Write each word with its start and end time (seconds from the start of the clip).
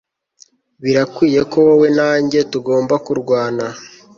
Birakwiye 0.83 1.41
ko 1.51 1.57
wowe 1.67 1.87
na 1.97 2.09
njye 2.23 2.41
tugomba 2.51 2.95
kurwana 3.05 3.65